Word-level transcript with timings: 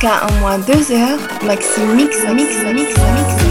Jusqu'à 0.00 0.26
un 0.26 0.30
moins 0.38 0.58
deux 0.58 0.92
heures, 0.92 1.18
Maxi 1.44 1.80
Mix, 1.80 2.24
Mix, 2.32 2.62
Mix, 2.62 2.72
Mix, 2.72 2.96
Mix. 2.96 3.47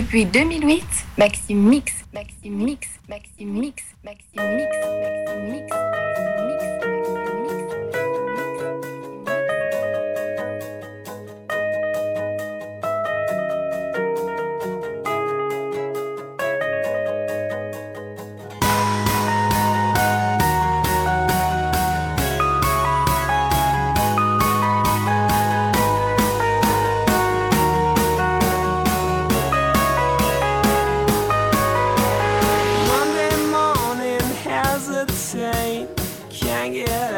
Depuis 0.00 0.24
2008, 0.24 0.82
Maxime 1.18 1.60
Mix, 1.60 1.92
yeah. 36.68 37.09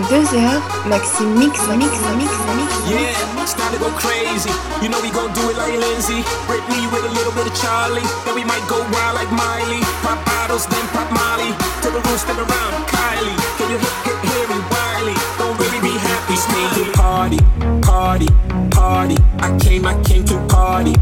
Jusqu'à 0.00 0.08
un 0.08 0.08
mois 0.08 0.08
2 0.08 0.38
heures, 0.38 0.62
Maxime 0.86 1.34
Mix, 1.34 1.60
Mix, 1.76 1.92
Mix, 2.16 2.32
Mix. 2.56 2.72
Yeah, 2.88 3.42
it's 3.42 3.54
time 3.54 3.72
to 3.72 3.78
go 3.78 3.90
crazy. 3.90 4.50
You 4.82 4.88
know 4.88 5.00
we 5.02 5.10
gon' 5.10 5.32
do 5.32 5.50
it 5.50 5.56
like 5.56 5.76
Lindsay. 5.76 6.24
Britney 6.46 6.86
with 6.92 7.04
a 7.04 7.12
little 7.12 7.32
bit 7.32 7.46
of 7.46 7.54
Charlie. 7.60 8.06
Then 8.24 8.34
we 8.34 8.44
might 8.44 8.64
go 8.68 8.78
wild 8.78 9.14
like 9.14 9.30
Miley. 9.30 9.80
Pop 10.02 10.24
bottles, 10.24 10.66
then 10.66 10.86
pop 10.88 11.10
Molly. 11.12 11.52
Till 11.82 11.92
the 11.92 12.00
room 12.00 12.18
spin 12.18 12.36
around. 12.36 12.86
Kylie, 12.88 13.36
can 13.58 13.70
you 13.70 13.78
hit, 13.78 13.94
hit, 14.04 14.18
hear 14.24 14.46
me? 14.48 14.58
Wiley, 14.70 15.16
don't 15.38 15.58
really 15.58 15.80
be 15.80 15.94
happy. 15.98 16.36
Stay 16.36 16.66
to 16.76 16.92
party, 16.92 17.38
party, 17.82 18.28
party. 18.70 19.16
I 19.40 19.56
came, 19.58 19.86
I 19.86 20.00
came 20.02 20.24
to 20.26 20.38
party, 20.48 20.94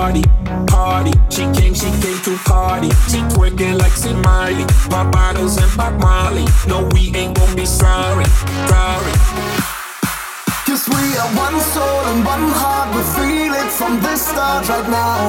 party, 0.00 0.22
party. 0.66 1.12
She 1.28 1.44
came, 1.52 1.74
she 1.74 1.90
came 2.00 2.20
to 2.24 2.32
party. 2.48 2.88
She 3.12 3.20
twerking 3.32 3.78
like 3.78 3.92
Sid 3.92 4.16
Miley. 4.16 4.64
Pop 4.88 5.12
bottles 5.12 5.58
and 5.58 5.70
pop 5.72 5.92
Molly. 6.00 6.46
No, 6.66 6.88
we 6.94 7.12
ain't 7.14 7.36
gonna 7.36 7.54
be 7.54 7.66
sorry, 7.66 8.24
sorry. 8.72 9.14
Cause 10.66 10.88
we 10.88 11.04
are 11.20 11.30
one 11.46 11.58
soul 11.74 12.00
and 12.10 12.24
one 12.24 12.48
heart, 12.60 12.88
we 12.96 13.02
feel 13.16 13.52
it 13.62 13.70
from 13.78 14.00
the 14.00 14.16
start 14.16 14.66
right 14.70 14.88
now. 14.88 15.20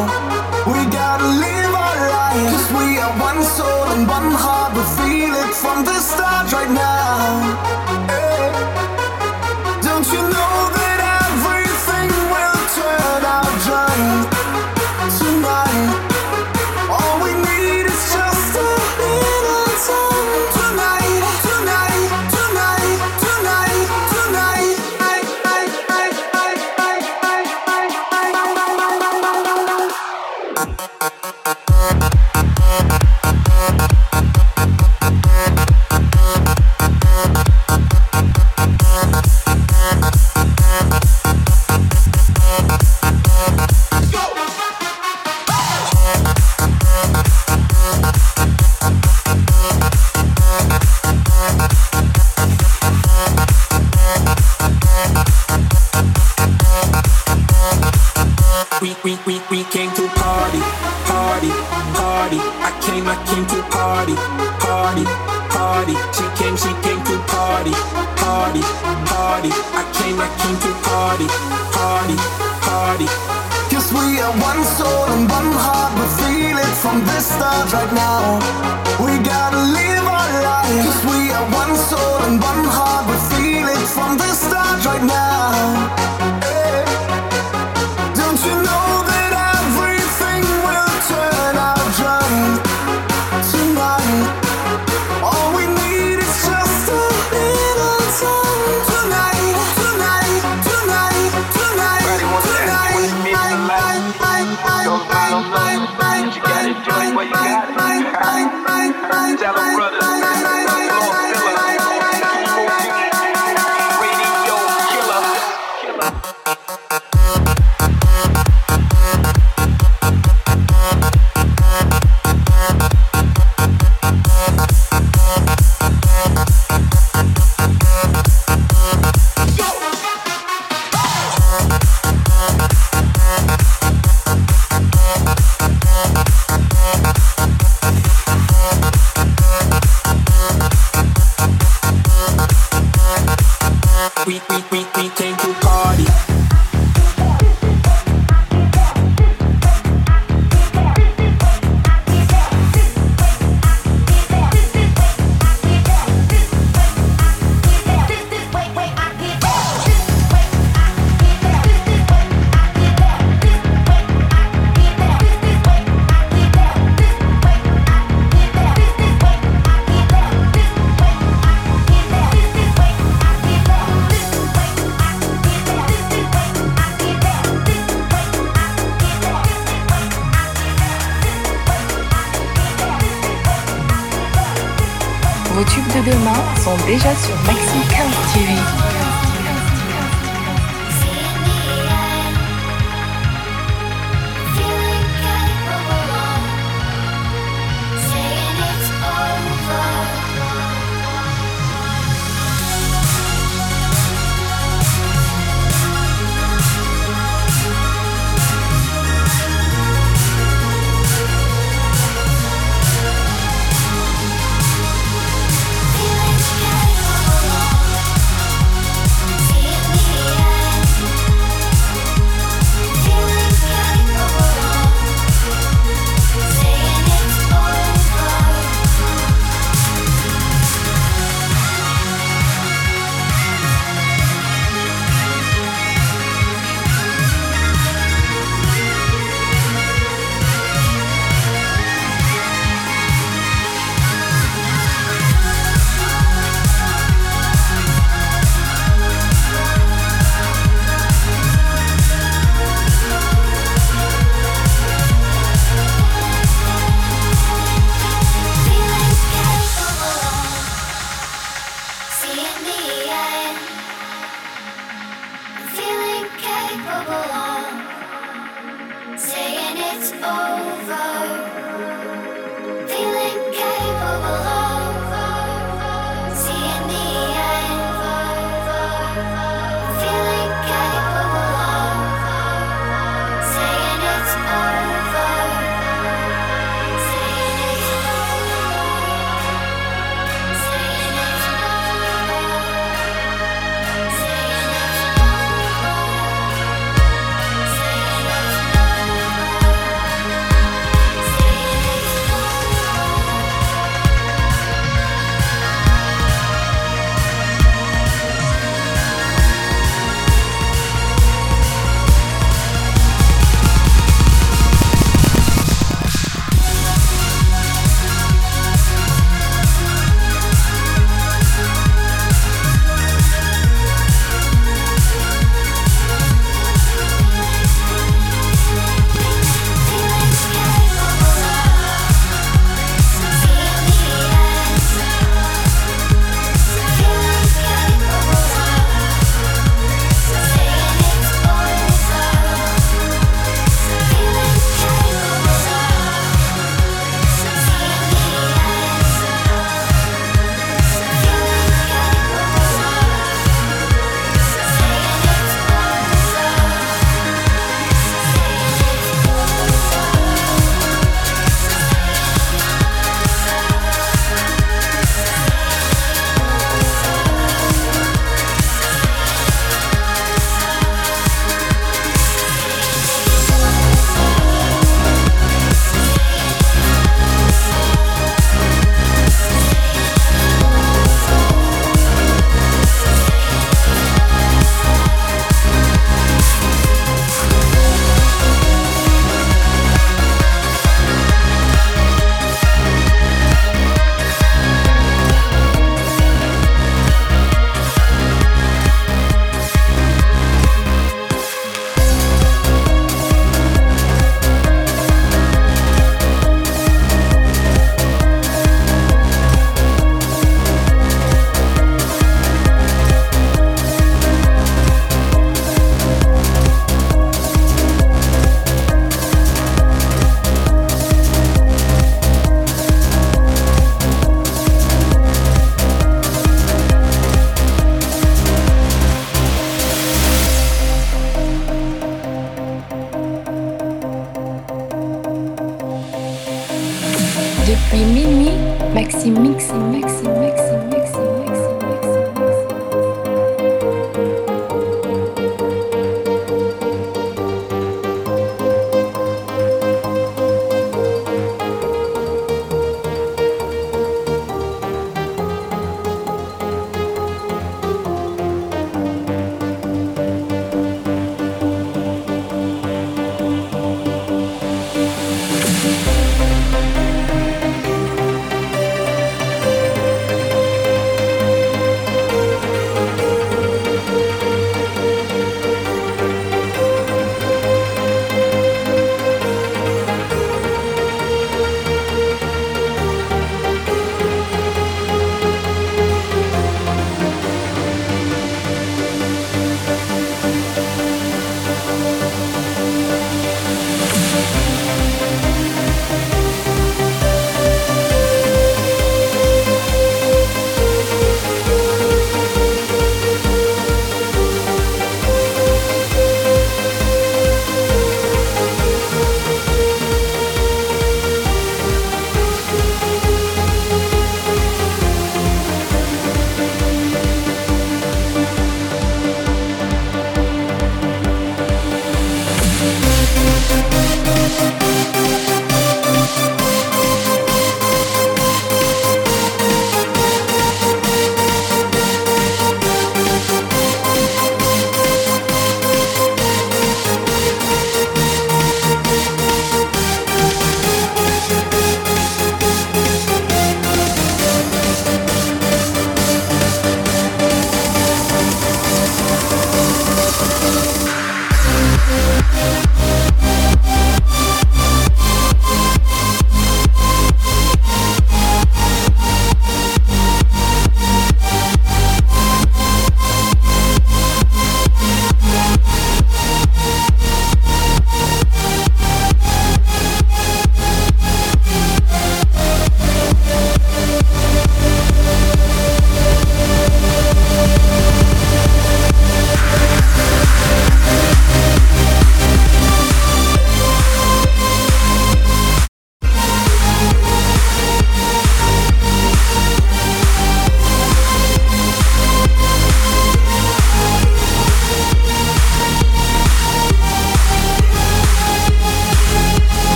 We 0.71 0.79
gotta 0.99 1.27
live 1.45 1.73
our 1.85 1.97
life. 2.15 2.47
Cause 2.53 2.69
we 2.77 2.97
are 3.03 3.15
one 3.29 3.43
soul 3.43 3.85
and 3.93 4.07
one 4.07 4.31
heart, 4.31 4.71
we 4.77 4.83
feel 4.99 5.33
it 5.43 5.53
from 5.53 5.83
the 5.83 5.99
start 5.99 6.47
right 6.53 6.71
now. 6.71 7.50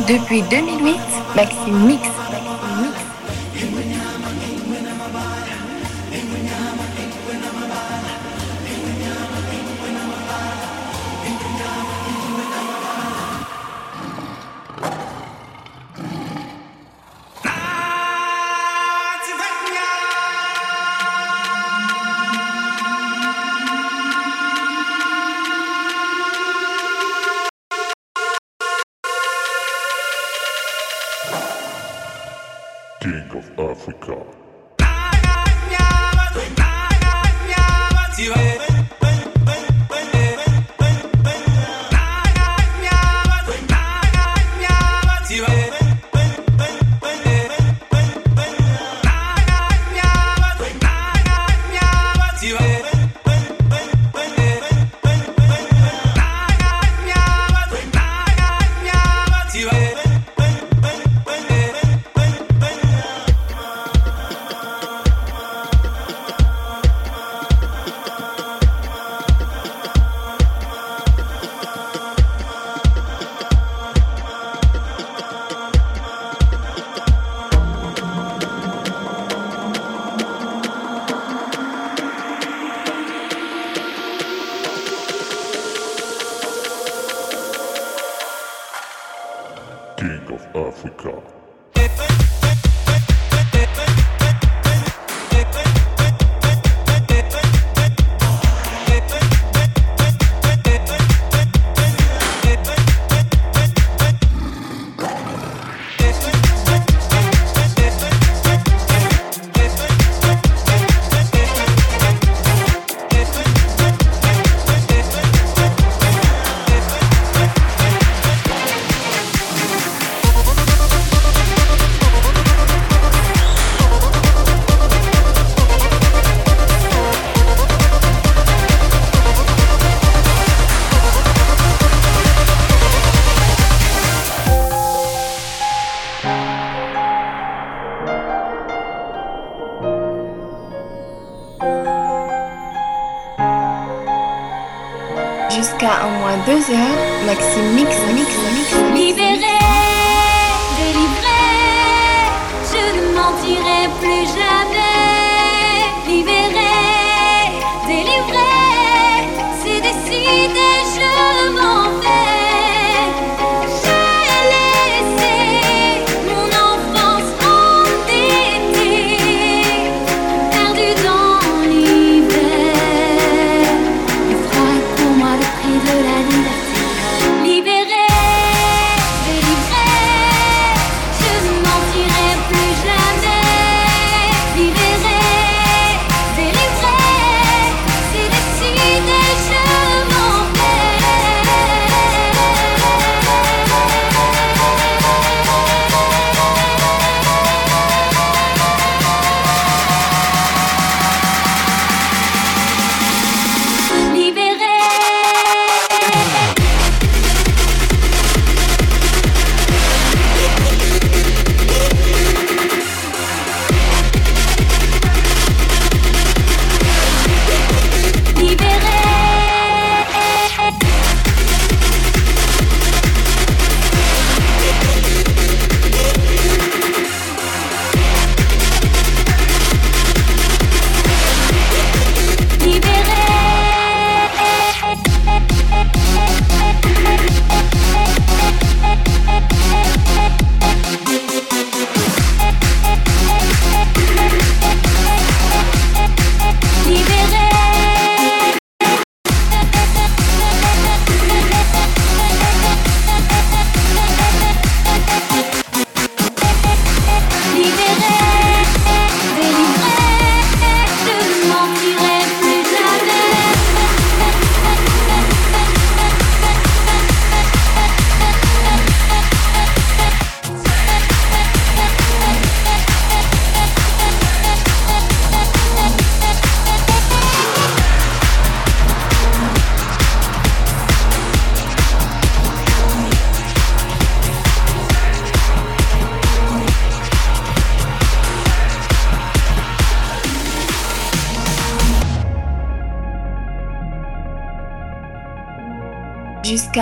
Depuis 0.00 0.42
2008, 0.42 0.98
Maxime 1.36 1.86
Mix. 1.86 2.02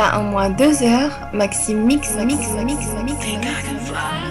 à 0.03 0.21
au 0.21 0.23
moins 0.23 0.51
deux 0.51 0.83
heures, 0.83 1.29
Maxime 1.33 1.85
mix, 1.85 2.15
mix, 2.17 2.49
mix, 2.65 2.87
mix. 3.05 4.22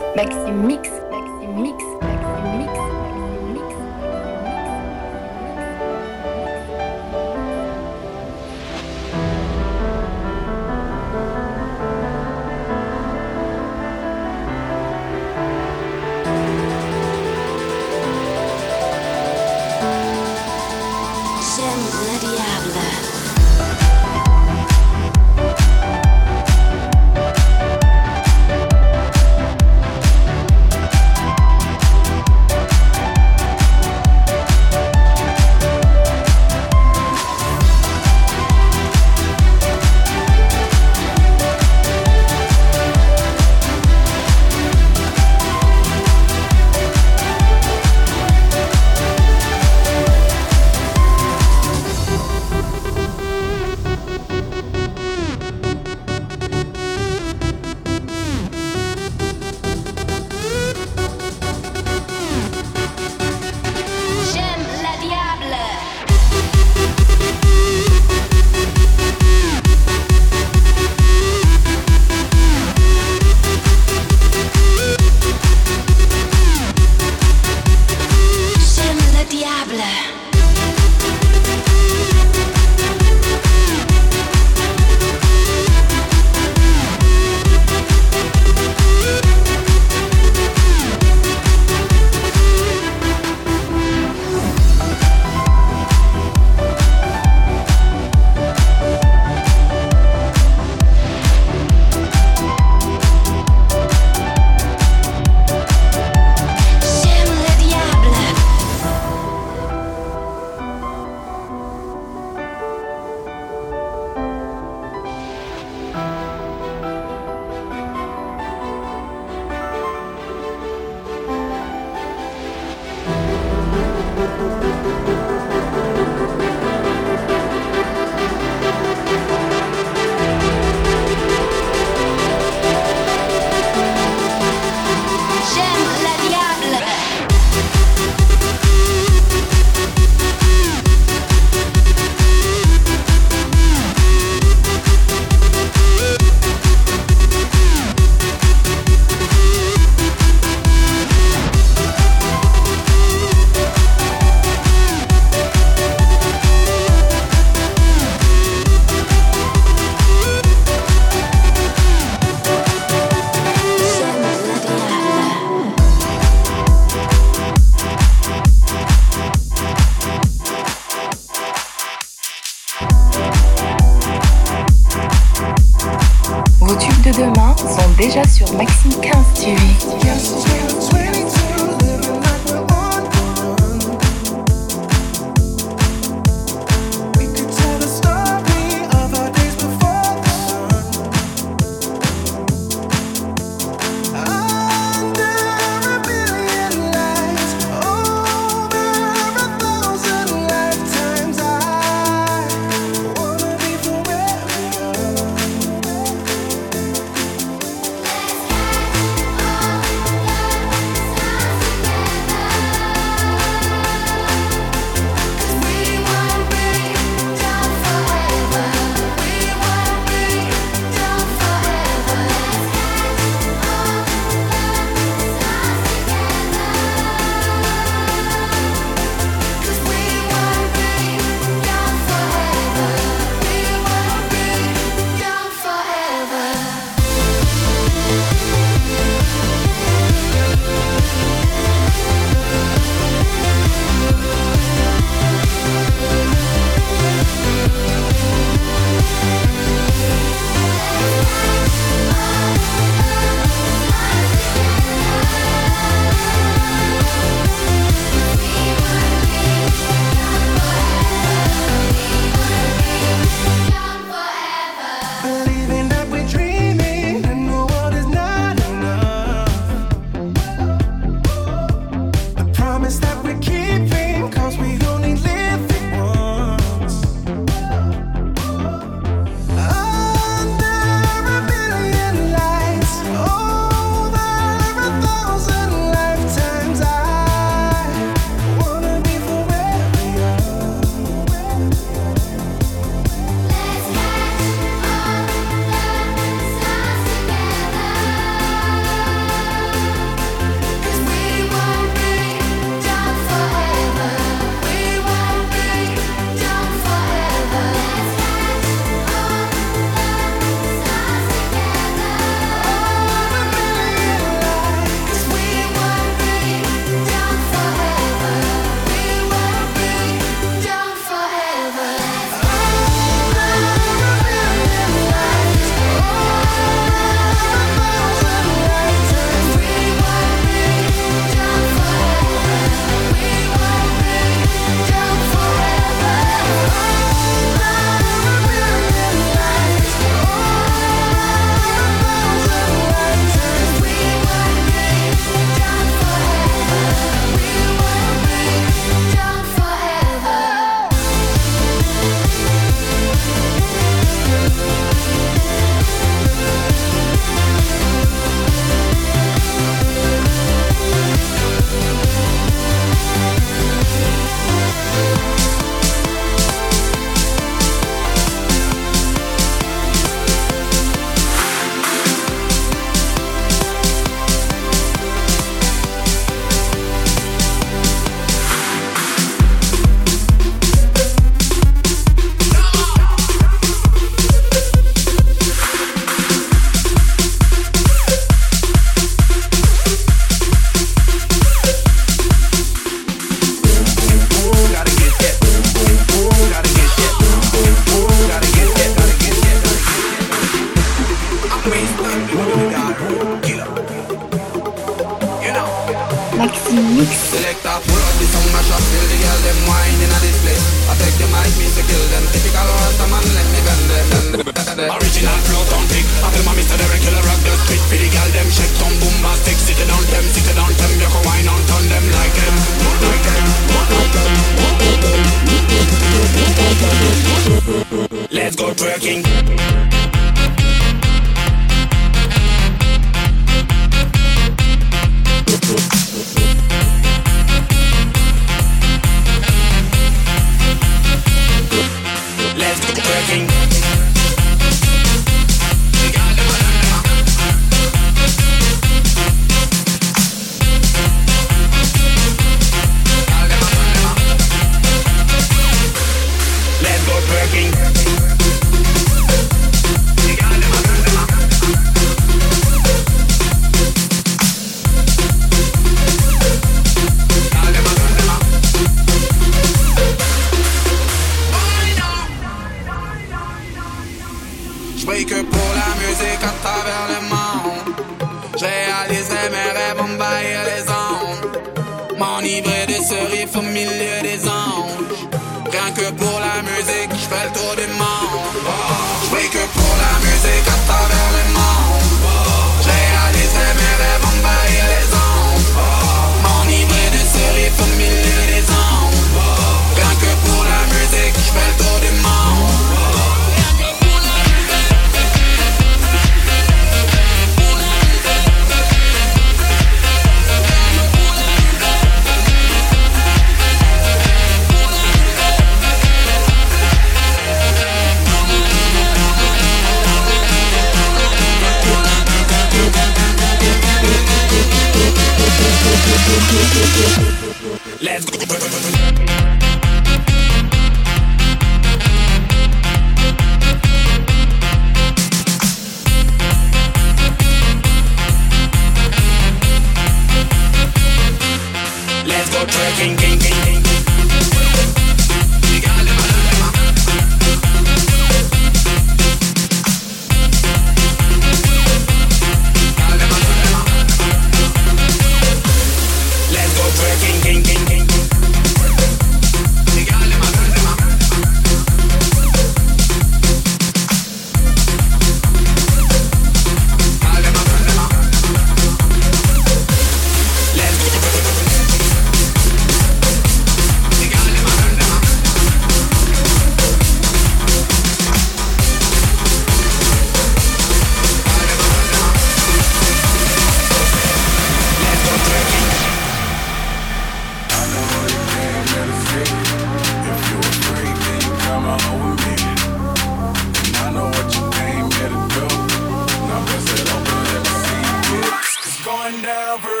never 599.41 600.00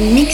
Mix, 0.00 0.29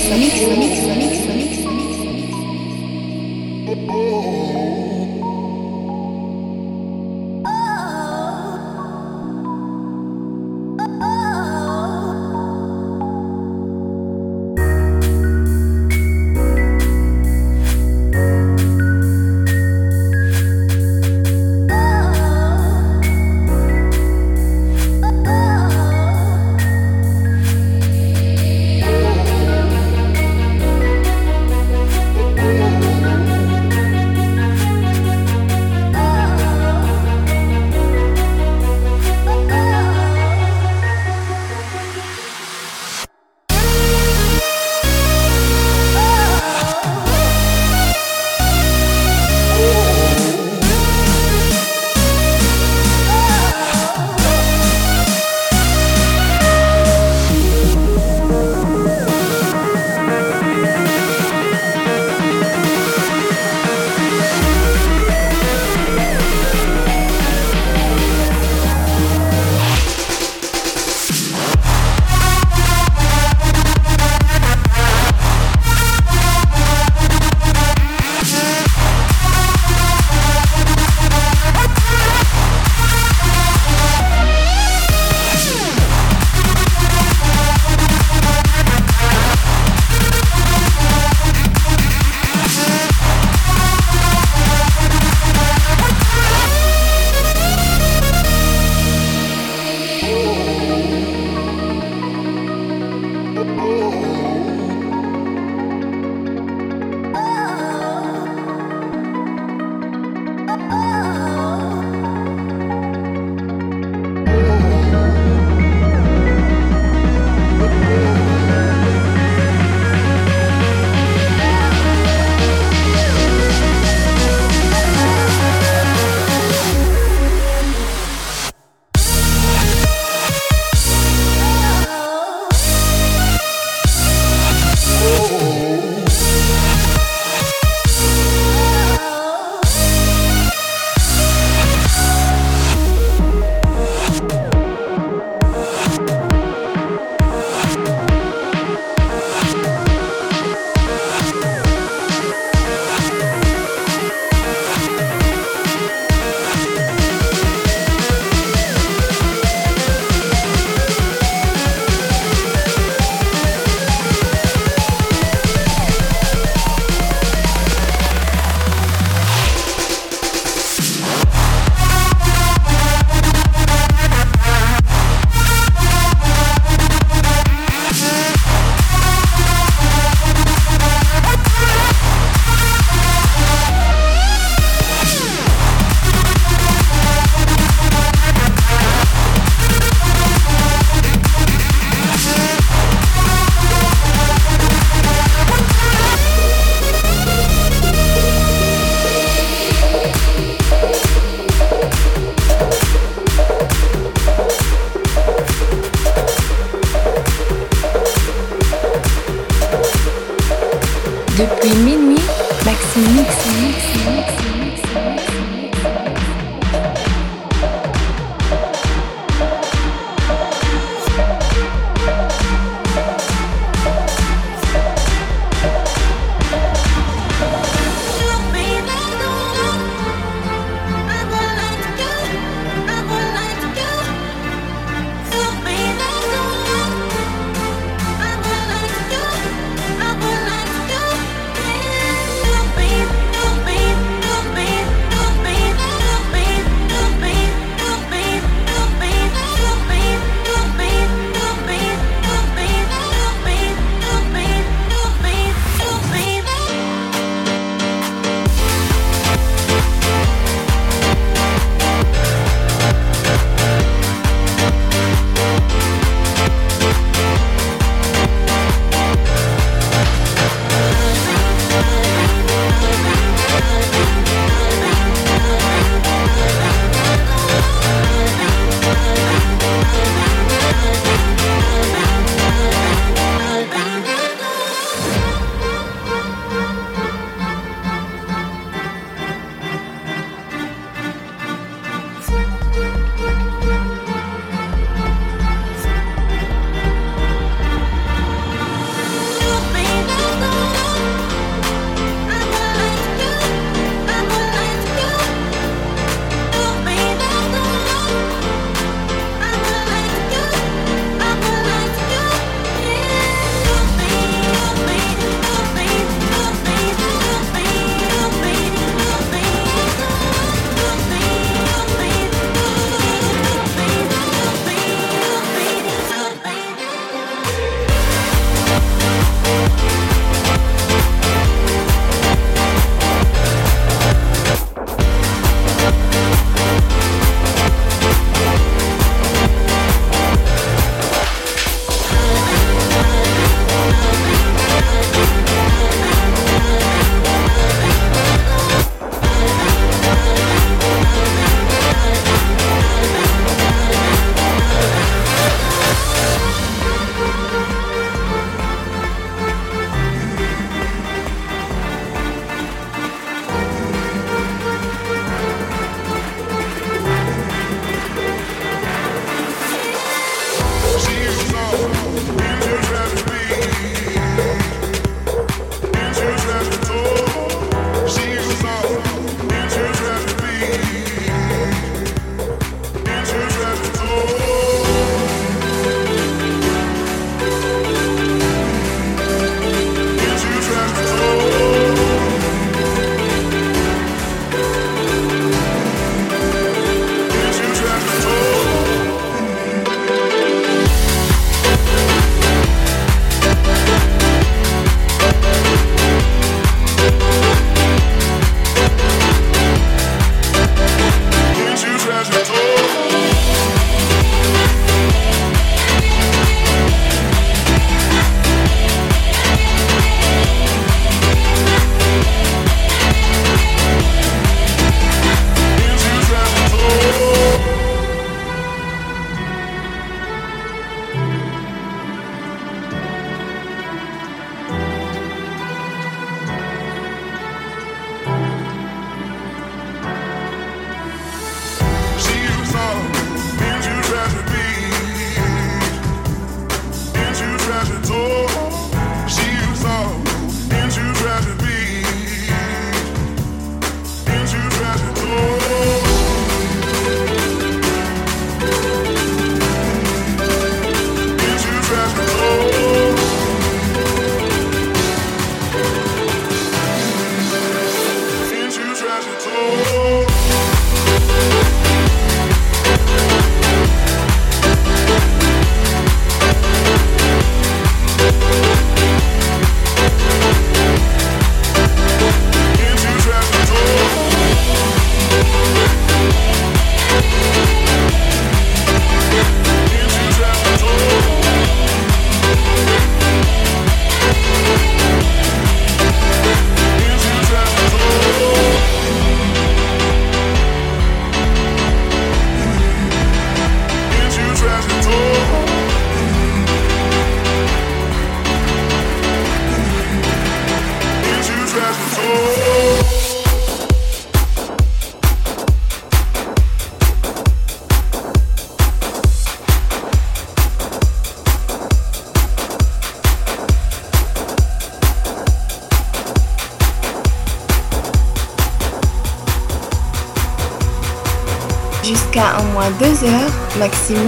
pendant 532.87 532.99
deux 532.99 533.25
heures, 533.25 533.51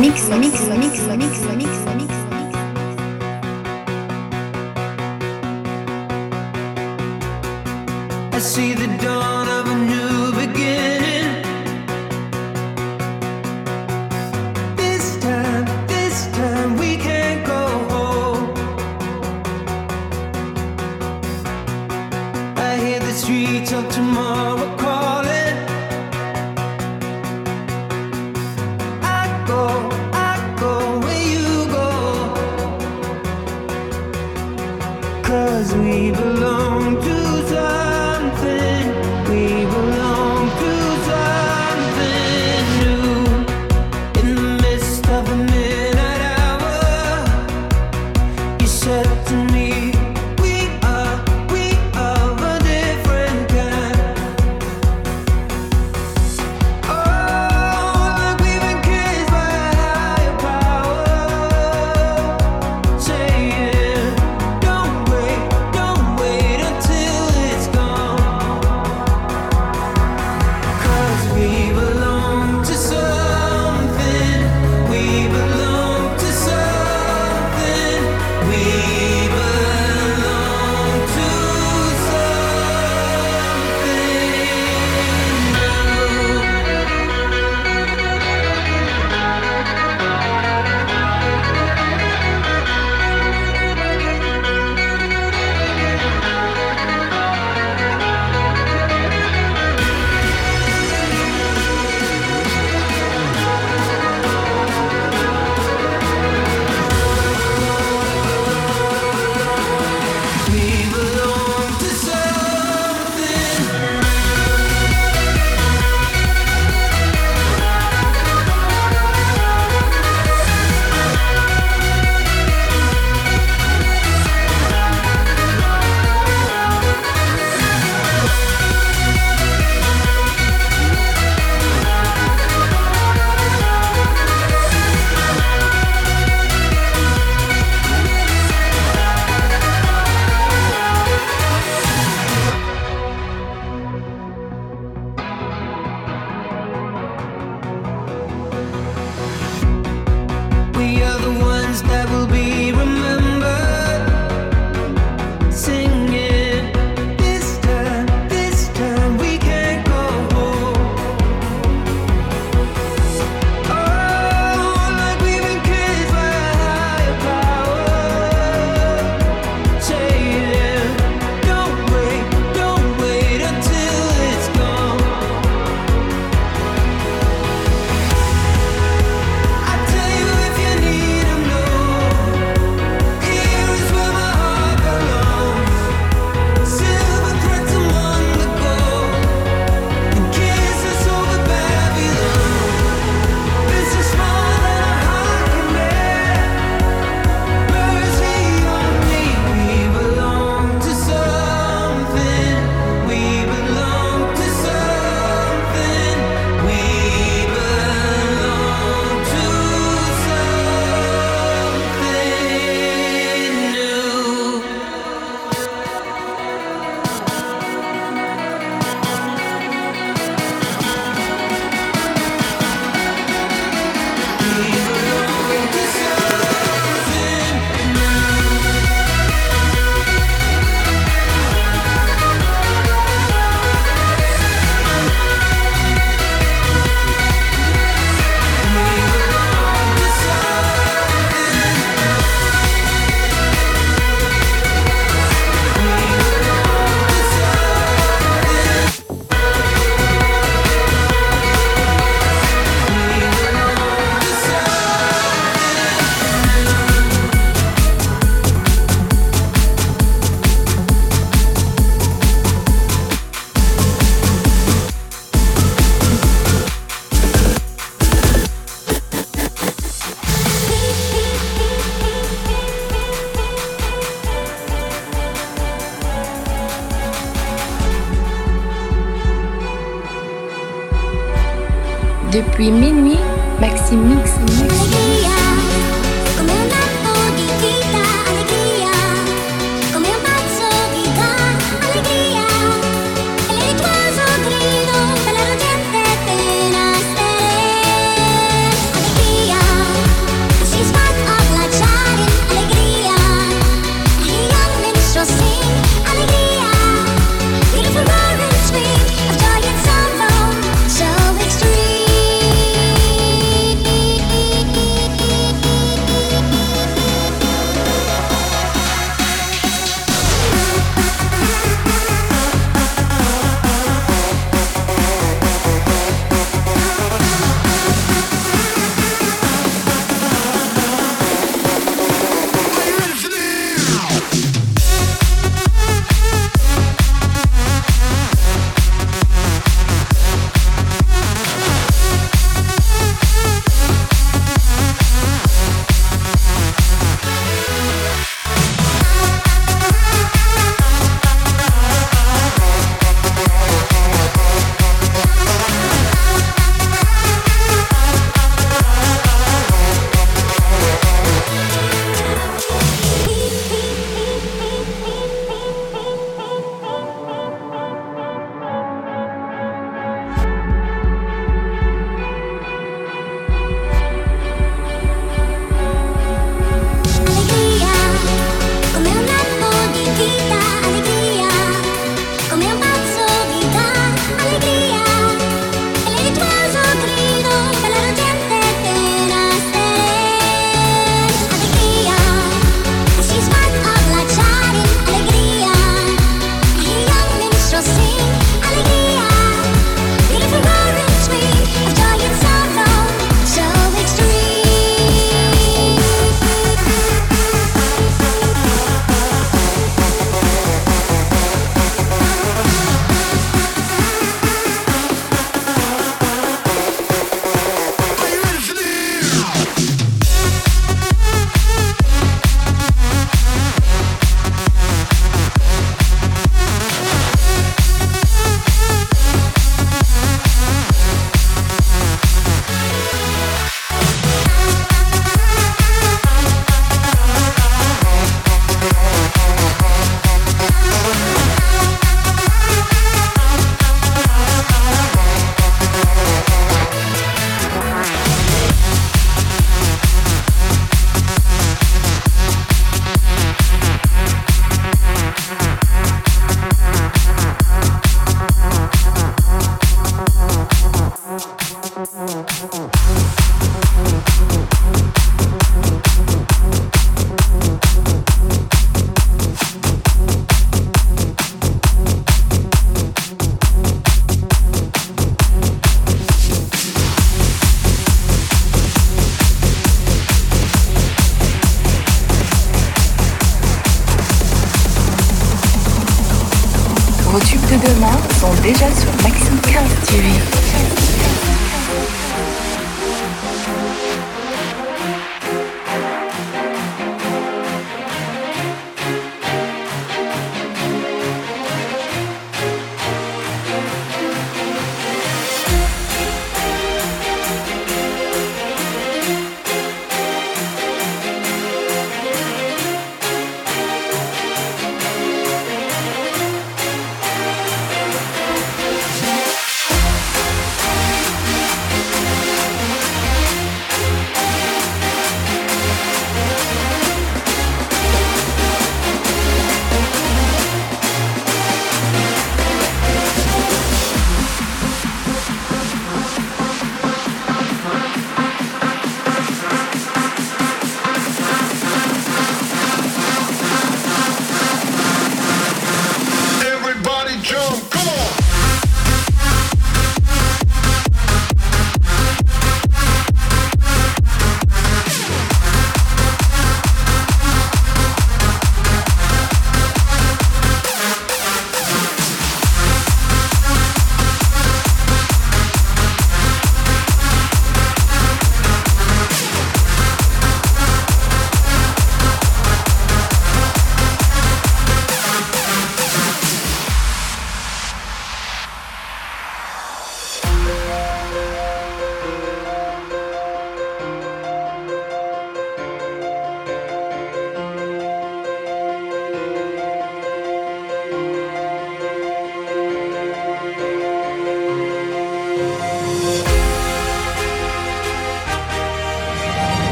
mix, 0.00 0.28
mix, 0.28 0.28
mix, 0.30 0.60
mix, 0.76 1.00
mix, 1.16 1.40
mix. 1.56 2.08
I 8.32 8.40
see 8.40 8.74
the 8.74 8.86
dawn. 9.02 9.17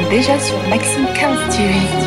Déjà 0.00 0.38
sur 0.38 0.56
Maxime 0.68 1.06
15 1.14 1.56
TV. 1.56 2.01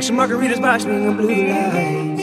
Drink 0.00 0.16
some 0.16 0.28
margaritas, 0.28 0.62
watch 0.62 0.86
me 0.86 1.06
on 1.06 1.14
blue 1.14 1.28
lights. 1.28 2.22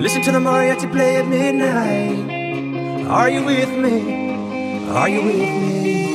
Listen 0.00 0.22
to 0.22 0.30
the 0.30 0.38
mariachi 0.38 0.88
play 0.92 1.16
at 1.16 1.26
midnight. 1.26 3.08
Are 3.08 3.28
you 3.28 3.42
with 3.42 3.70
me? 3.70 4.86
Are 4.88 5.08
you 5.08 5.24
with 5.24 5.34
me? 5.36 6.13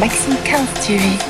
Maxime 0.00 0.34
15 0.46 0.66
TV. 0.80 1.29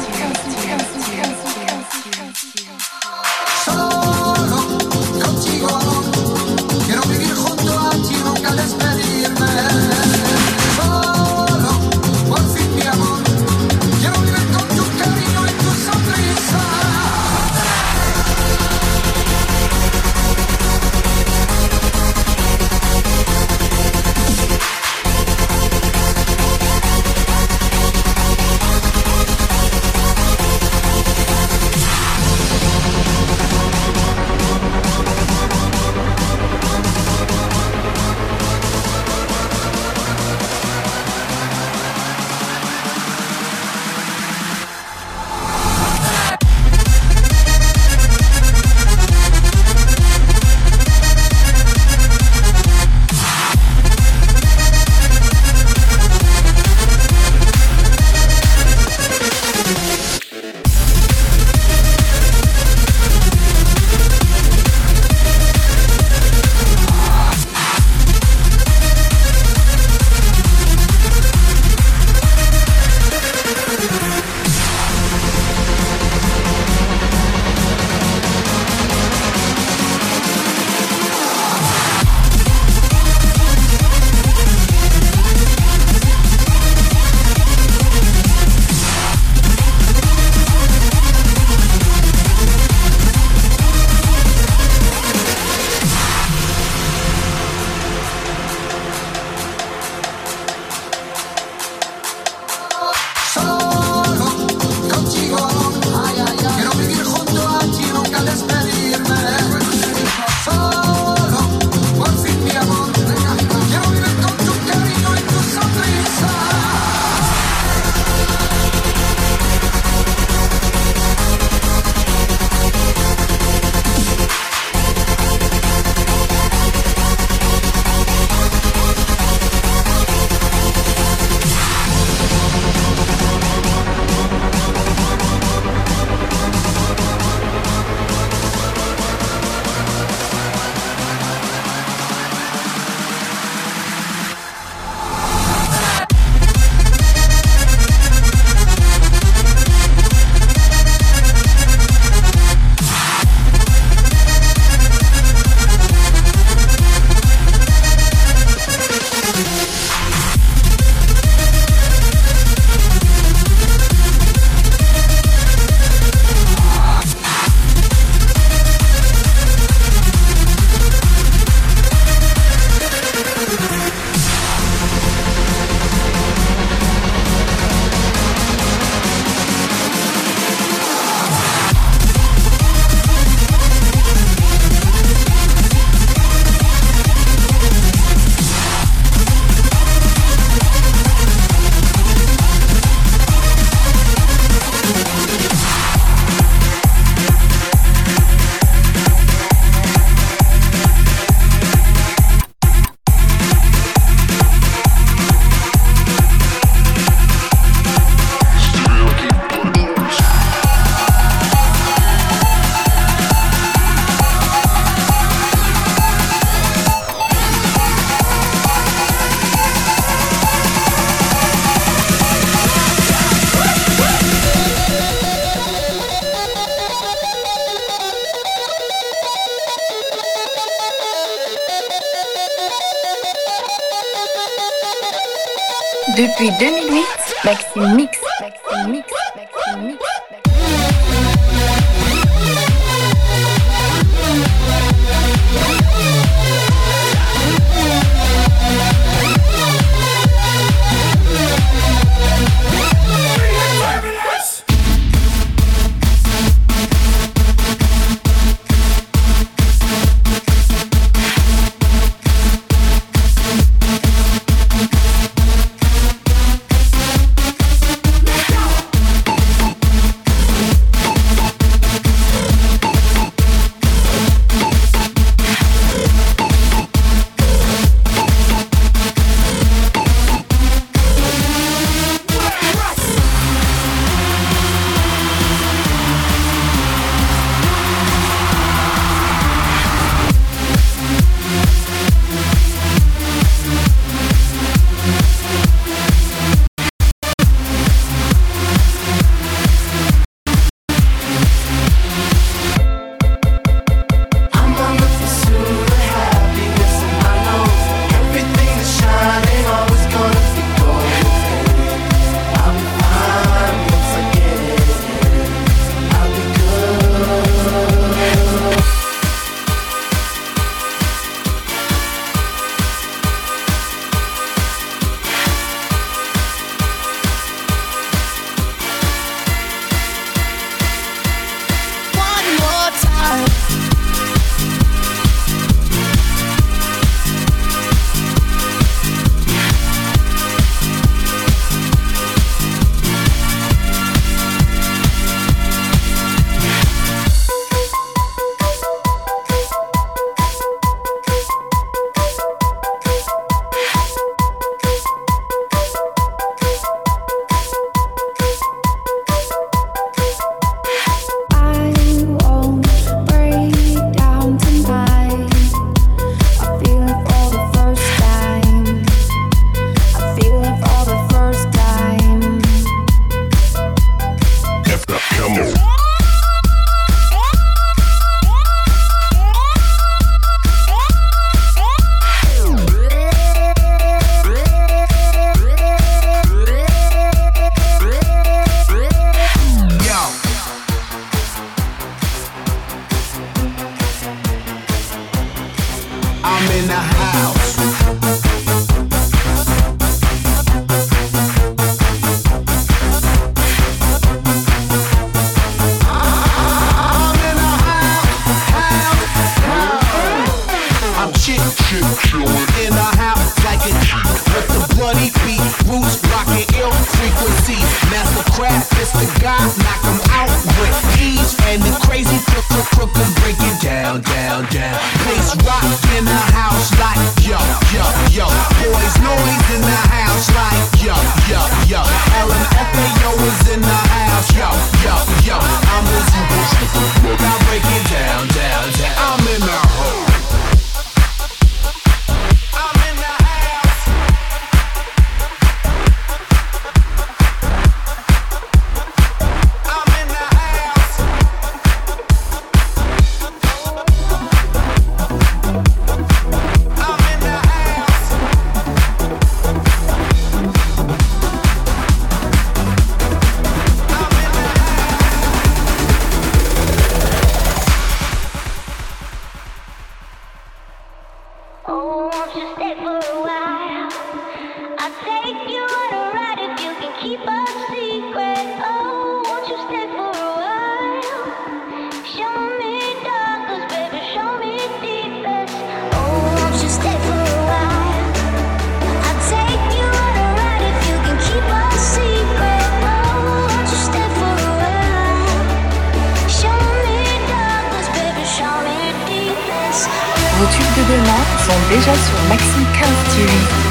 Vos 500.60 500.66
tubes 500.66 500.94
de 500.94 501.14
demain 501.14 501.42
sont 501.58 501.88
déjà 501.88 502.12
sur 502.12 502.38
Maxime 502.50 502.84
15 502.92 503.89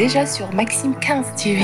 déjà 0.00 0.24
sur 0.24 0.50
Maxime 0.54 0.94
15 0.98 1.34
TV. 1.36 1.62